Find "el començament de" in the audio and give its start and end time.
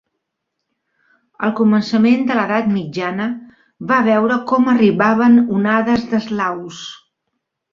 1.47-2.37